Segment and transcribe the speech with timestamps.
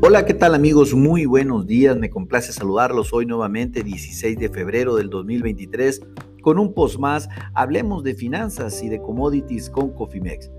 [0.00, 0.94] Hola, ¿qué tal amigos?
[0.94, 6.02] Muy buenos días, me complace saludarlos hoy nuevamente, 16 de febrero del 2023,
[6.40, 10.52] con un post más, hablemos de finanzas y de commodities con Cofimex.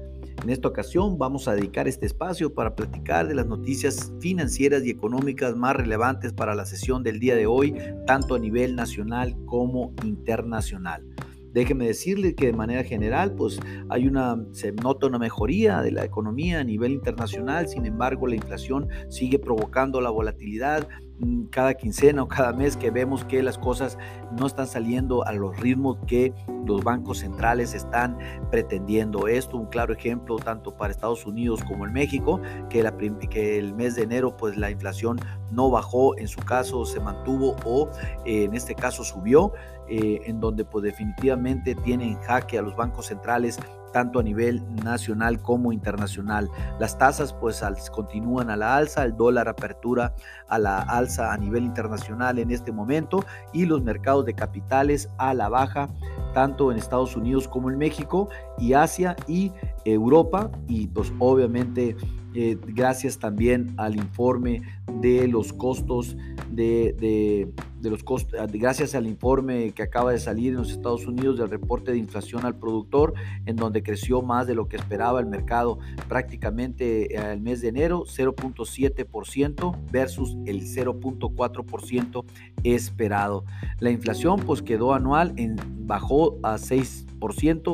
[0.43, 4.89] En esta ocasión vamos a dedicar este espacio para platicar de las noticias financieras y
[4.89, 7.75] económicas más relevantes para la sesión del día de hoy,
[8.05, 11.05] tanto a nivel nacional como internacional.
[11.53, 13.59] Déjeme decirle que de manera general, pues
[13.89, 18.35] hay una, se nota una mejoría de la economía a nivel internacional, sin embargo la
[18.35, 20.87] inflación sigue provocando la volatilidad
[21.19, 23.97] mm, cada quincena o cada mes que vemos que las cosas
[24.37, 26.33] no están saliendo a los ritmos que
[26.65, 28.17] los bancos centrales están
[28.51, 29.27] pretendiendo.
[29.27, 32.39] Esto un claro ejemplo tanto para Estados Unidos como en México,
[32.69, 35.19] que, la, que el mes de enero pues la inflación
[35.51, 37.89] no bajó, en su caso se mantuvo o
[38.25, 39.53] eh, en este caso subió.
[39.91, 43.57] Eh, en donde pues definitivamente tienen jaque a los bancos centrales
[43.91, 46.47] tanto a nivel nacional como internacional.
[46.79, 50.13] Las tasas pues continúan a la alza, el dólar apertura
[50.47, 55.33] a la alza a nivel internacional en este momento y los mercados de capitales a
[55.33, 55.89] la baja
[56.33, 59.51] tanto en Estados Unidos como en México y Asia y
[59.85, 61.95] Europa y pues obviamente
[62.33, 64.61] eh, gracias también al informe
[65.01, 66.15] de los costos
[66.51, 67.47] de,
[67.81, 71.91] los costos, gracias al informe que acaba de salir en los Estados Unidos del reporte
[71.91, 73.13] de inflación al productor,
[73.45, 77.69] en donde creció más de lo que esperaba el mercado prácticamente el eh, mes de
[77.69, 82.25] enero, 0.7% versus el 0.4%
[82.63, 83.45] esperado.
[83.79, 85.55] La inflación pues quedó anual en
[85.87, 87.05] bajó a 6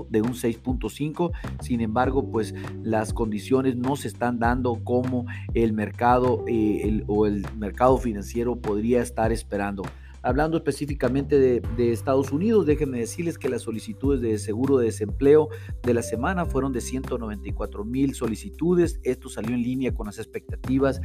[0.10, 1.32] de un 6.5.
[1.62, 7.46] Sin embargo, pues las condiciones no se están dando como el mercado eh, o el
[7.58, 9.84] mercado financiero podría estar esperando.
[10.26, 15.50] Hablando específicamente de, Estados Unidos, déjenme decirles que las solicitudes de seguro de desempleo
[15.84, 19.00] de la semana fueron de 194 mil solicitudes.
[19.04, 21.00] Esto salió en línea con las expectativas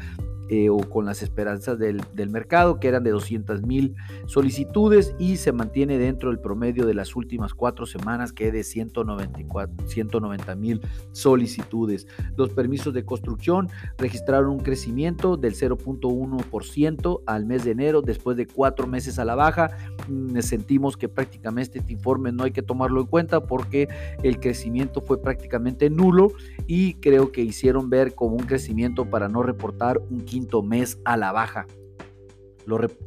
[0.48, 5.52] eh, o con las esperanzas del, mercado, que eran de 200 mil solicitudes y se
[5.52, 10.80] mantiene dentro del promedio de las últimas cuatro semanas, que es de 190 mil
[11.12, 12.06] solicitudes.
[12.36, 13.68] Los permisos de construcción
[13.98, 19.34] registraron un crecimiento del 0.1% al mes de enero después de cuatro meses a la
[19.34, 19.70] baja.
[20.08, 23.88] Mm, sentimos que prácticamente este informe no hay que tomarlo en cuenta porque
[24.22, 26.32] el crecimiento fue prácticamente nulo
[26.66, 31.16] y creo que hicieron ver como un crecimiento para no reportar un quinto mes a
[31.16, 31.66] la baja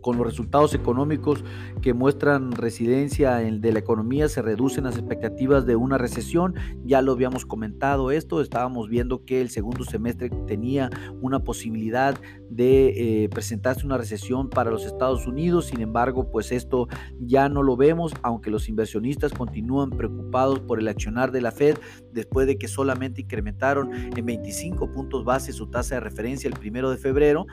[0.01, 1.43] con los resultados económicos
[1.81, 6.55] que muestran residencia de la economía se reducen las expectativas de una recesión.
[6.83, 10.89] Ya lo habíamos comentado esto, estábamos viendo que el segundo semestre tenía
[11.21, 12.15] una posibilidad
[12.49, 15.65] de eh, presentarse una recesión para los Estados Unidos.
[15.67, 16.87] Sin embargo, pues esto
[17.19, 21.77] ya no lo vemos, aunque los inversionistas continúan preocupados por el accionar de la Fed
[22.11, 26.89] después de que solamente incrementaron en 25 puntos base su tasa de referencia el primero
[26.91, 27.45] de febrero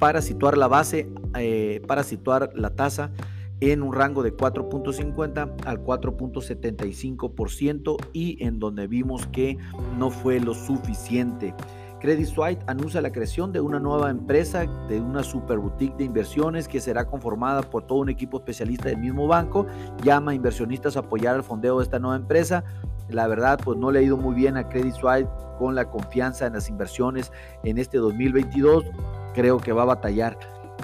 [0.00, 3.12] para situar la base, eh, para situar la tasa
[3.60, 9.56] en un rango de 4.50 al 4.75% y en donde vimos que
[9.98, 11.54] no fue lo suficiente.
[12.00, 16.66] Credit Suisse anuncia la creación de una nueva empresa, de una super boutique de inversiones
[16.66, 19.66] que será conformada por todo un equipo especialista del mismo banco.
[20.02, 22.64] Llama a inversionistas a apoyar el fondeo de esta nueva empresa.
[23.10, 25.28] La verdad, pues no le ha ido muy bien a Credit Suisse
[25.58, 27.32] con la confianza en las inversiones
[27.64, 28.86] en este 2022
[29.34, 30.38] creo que va a batallar.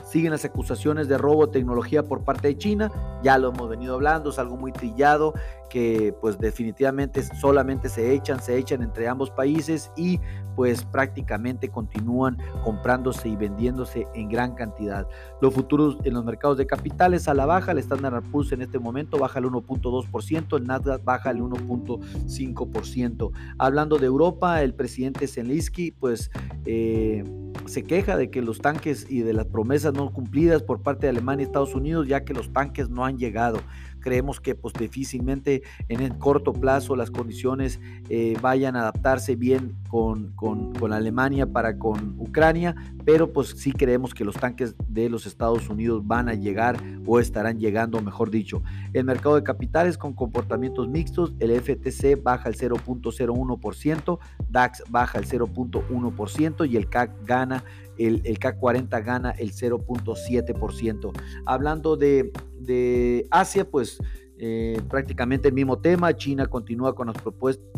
[0.05, 2.93] Siguen las acusaciones de robo de tecnología por parte de China,
[3.23, 5.35] ya lo hemos venido hablando, es algo muy trillado
[5.69, 10.21] que pues definitivamente solamente se echan, se echan entre ambos países y
[10.55, 15.07] pues prácticamente continúan comprándose y vendiéndose en gran cantidad.
[15.41, 18.79] Los futuros en los mercados de capitales a la baja, el Standard Poor's en este
[18.79, 23.31] momento baja el 1.2%, el Nasdaq baja el 1.5%.
[23.59, 26.31] Hablando de Europa, el presidente Zelensky pues
[26.65, 27.25] eh,
[27.67, 31.11] se queja de que los tanques y de las promesas no cumplidas por parte de
[31.11, 33.61] Alemania y Estados Unidos, ya que los tanques no han llegado
[34.07, 39.77] creemos que pues difícilmente en el corto plazo las condiciones eh, vayan a adaptarse bien
[39.89, 45.27] con, con, Alemania para con Ucrania, pero pues sí creemos que los tanques de los
[45.27, 48.63] Estados Unidos van a llegar o estarán llegando, mejor dicho.
[48.93, 55.27] El mercado de capitales con comportamientos mixtos, el FTC baja el 0.01%, DAX baja el
[55.27, 57.65] 0.1% y el CAC gana
[57.99, 61.13] el, el CAC 40 gana el 0.7%.
[61.47, 63.99] Hablando de, de Asia, pues
[64.39, 66.15] eh, prácticamente el mismo tema.
[66.15, 67.17] China continúa con las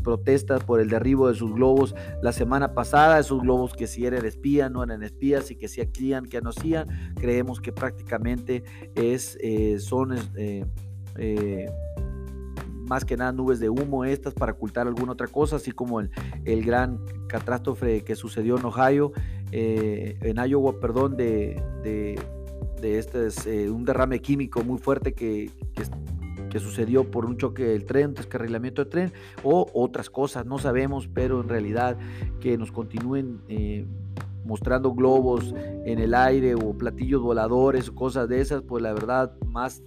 [0.02, 4.24] protestas por el derribo de sus globos la semana pasada, esos globos que si eran
[4.26, 7.14] espías, no eran espías y que si hacían, que no hacían.
[7.14, 8.64] Creemos que prácticamente
[8.96, 11.70] es, eh, son eh,
[12.88, 16.10] más que nada nubes de humo estas para ocultar alguna otra cosa, así como el,
[16.44, 16.98] el gran
[17.28, 19.12] catástrofe que sucedió en Ohio
[19.50, 22.20] en Iowa, perdón, de, de,
[22.82, 28.14] este, un derrame químico muy fuerte que, que, sucedió por un choque del tren, un
[28.14, 29.12] descarrilamiento del tren,
[29.44, 31.96] o otras cosas, no sabemos, pero en realidad
[32.40, 33.40] que nos continúen
[34.44, 35.54] mostrando globos
[35.84, 39.82] en el aire o platillos voladores o cosas de esas, pues la verdad más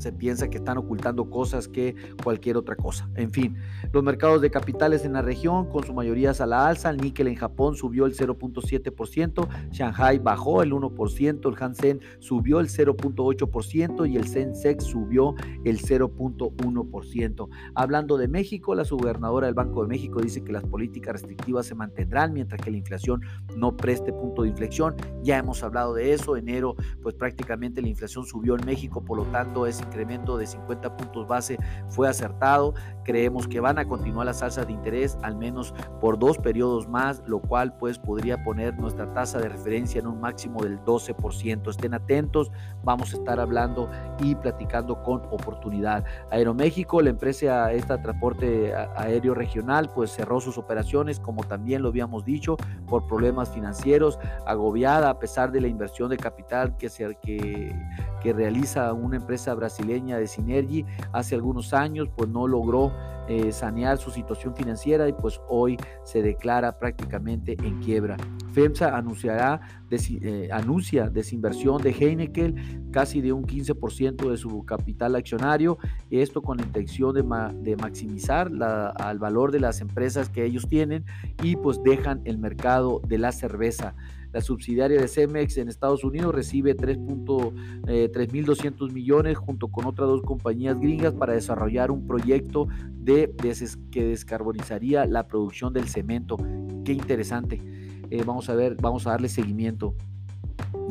[0.00, 3.08] se piensa que están ocultando cosas que cualquier otra cosa.
[3.16, 3.56] En fin,
[3.92, 7.26] los mercados de capitales en la región, con su mayoría a la alza, el níquel
[7.28, 14.16] en Japón subió el 0.7%, Shanghai bajó el 1%, el Hansen subió el 0.8% y
[14.16, 17.48] el Sensex subió el 0.1%.
[17.74, 21.74] Hablando de México, la subgobernadora del Banco de México dice que las políticas restrictivas se
[21.74, 23.22] mantendrán mientras que la inflación
[23.56, 24.94] no preste punto de inflexión.
[25.22, 29.24] Ya hemos hablado de eso, enero pues prácticamente la inflación subió en México, por lo
[29.24, 31.58] tanto ese incremento de 50 puntos base
[31.88, 32.74] fue acertado.
[33.02, 37.22] Creemos que van a continuar las alzas de interés al menos por dos periodos más,
[37.26, 41.70] lo cual pues podría poner nuestra tasa de referencia en un máximo del 12%.
[41.70, 42.52] Estén atentos,
[42.84, 43.90] vamos a estar hablando
[44.20, 46.04] y platicando con oportunidad.
[46.30, 52.24] Aeroméxico, la empresa esta transporte aéreo regional, pues cerró sus operaciones, como también lo habíamos
[52.24, 52.56] dicho,
[52.86, 57.74] por problemas financieros, agobiada a pesar de la inversión de capital que, se, que,
[58.22, 62.92] que realiza una empresa brasileña de Synergy hace algunos años, pues no logró
[63.28, 68.16] eh, sanear su situación financiera y pues hoy se declara prácticamente en quiebra.
[68.52, 75.78] FEMSA anunciará, eh, anuncia desinversión de Heineken casi de un 15% de su capital accionario,
[76.10, 81.04] esto con la intención de, maximizar la, al valor de las empresas que ellos tienen
[81.40, 83.94] y pues dejan el mercado de la cerveza.
[84.32, 87.52] La subsidiaria de Cemex en Estados Unidos recibe 3.200
[87.88, 93.32] eh, millones junto con otras dos compañías gringas para desarrollar un proyecto de,
[93.90, 96.36] que descarbonizaría la producción del cemento.
[96.84, 97.60] Qué interesante.
[98.10, 99.94] Eh, vamos a ver, vamos a darle seguimiento.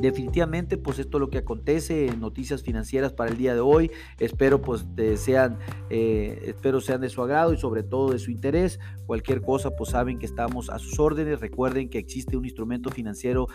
[0.02, 3.92] Definitivamente, pues esto es lo que acontece en noticias financieras para el día de hoy.
[4.20, 4.86] Espero pues
[5.18, 5.60] sean,
[5.90, 8.80] eh, espero sean de su agrado y sobre todo de su interés.
[9.06, 11.40] Cualquier cosa, pues saben que estamos a sus órdenes.
[11.40, 13.48] Recuerden que existe un instrumento financiero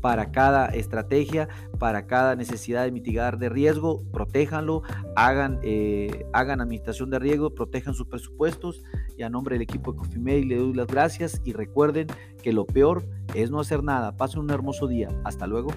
[0.00, 1.48] para cada estrategia,
[1.78, 4.82] para cada necesidad de mitigar de riesgo, protéjanlo,
[5.16, 8.82] hagan, eh, hagan administración de riesgo, protejan sus presupuestos
[9.20, 12.06] y a nombre del equipo de Cofimail le doy las gracias y recuerden
[12.42, 14.16] que lo peor es no hacer nada.
[14.16, 15.08] Pasen un hermoso día.
[15.24, 15.72] Hasta luego.